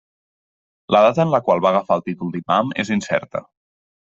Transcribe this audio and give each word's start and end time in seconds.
La 0.95 1.01
data 1.07 1.25
en 1.27 1.33
la 1.35 1.41
qual 1.49 1.63
va 1.65 1.71
agafar 1.73 1.99
el 1.99 2.03
títol 2.09 2.33
d'imam 2.37 2.73
és 2.85 2.93
incerta. 2.99 3.45